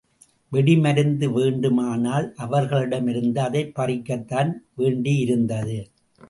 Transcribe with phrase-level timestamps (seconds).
[0.51, 5.85] வெடிமருந்து வேண்டுமானால் அவர்களிடமிருந்து அதைப் பறிக்கத்தான் வேண்டியிருந்தது.